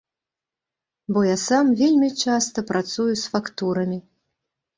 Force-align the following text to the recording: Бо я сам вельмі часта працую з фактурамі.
Бо 1.17 1.21
я 1.25 1.35
сам 1.49 1.65
вельмі 1.81 2.09
часта 2.25 2.65
працую 2.71 3.07
з 3.11 3.23
фактурамі. 3.37 4.01